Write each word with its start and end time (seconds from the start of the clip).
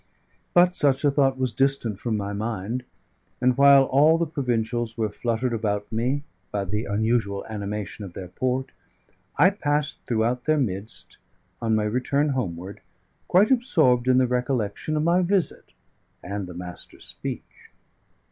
But 0.55 0.75
such 0.75 1.05
a 1.05 1.11
thought 1.11 1.37
was 1.37 1.53
distant 1.53 1.99
from 1.99 2.17
my 2.17 2.33
mind; 2.33 2.85
and 3.39 3.55
while 3.55 3.83
all 3.83 4.17
the 4.17 4.25
provincials 4.25 4.97
were 4.97 5.11
fluttered 5.11 5.53
about 5.53 5.91
me 5.91 6.23
by 6.51 6.65
the 6.65 6.85
unusual 6.85 7.45
animation 7.47 8.03
of 8.03 8.13
their 8.13 8.27
port, 8.29 8.71
I 9.37 9.51
passed 9.51 9.99
throughout 10.07 10.45
their 10.45 10.57
midst 10.57 11.19
on 11.61 11.75
my 11.75 11.83
return 11.83 12.29
homeward, 12.29 12.81
quite 13.27 13.51
absorbed 13.51 14.07
in 14.07 14.17
the 14.17 14.25
recollection 14.25 14.97
of 14.97 15.03
my 15.03 15.21
visit 15.21 15.69
and 16.23 16.47
the 16.47 16.55
Master's 16.55 17.05
speech. 17.05 17.69